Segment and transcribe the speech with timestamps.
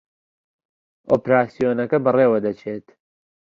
[1.11, 2.87] ئۆپراسیۆنەکە بەڕێوە دەچێت